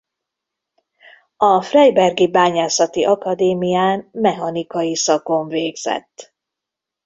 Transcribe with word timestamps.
A 1.37 1.61
freibergi 1.61 2.27
bányászati 2.27 3.03
akadémián 3.05 4.09
mechanika 4.11 4.95
szakon 4.95 5.47
végzett. 5.47 6.33